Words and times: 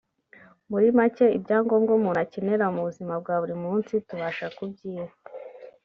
muri 0.71 0.87
macye 0.97 1.25
ibyangombwa 1.37 1.91
umuntu 1.95 2.19
akenera 2.25 2.65
mu 2.75 2.81
buzima 2.87 3.13
bwa 3.21 3.35
buri 3.41 3.55
munsi 3.63 3.93
tubasha 4.07 4.45
kubyiha 4.55 5.07